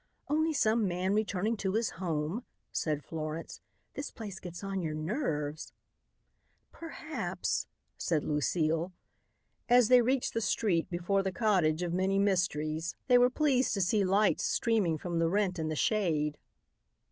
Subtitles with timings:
[0.29, 3.61] "Only some man returning to his home," said Florence.
[3.93, 5.73] "This place gets on your nerves."
[6.71, 7.67] "Perhaps,"
[7.99, 8.93] said Lucile.
[9.69, 13.81] As they reached the street before the cottage of many mysteries they were pleased to
[13.81, 16.39] see lights streaming from the rent in the shade.